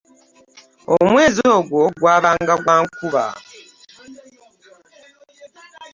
[0.99, 3.25] Omwezi ogwo gwabanga gwa nkuba.